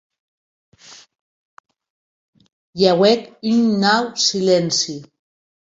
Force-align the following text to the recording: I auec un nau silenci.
I 2.83 2.91
auec 2.93 3.21
un 3.53 3.63
nau 3.81 4.05
silenci. 4.27 4.95